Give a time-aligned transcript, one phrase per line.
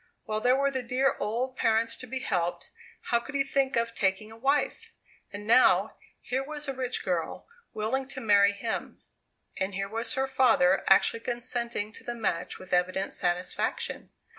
[0.23, 2.71] While there were the dear old parents to be helped,
[3.11, 4.91] how could he think of taking a wife?
[5.31, 9.03] And now, here was a rich girl willing to marry him;
[9.59, 14.09] and here was her father actually consenting to the match with evident satisfaction!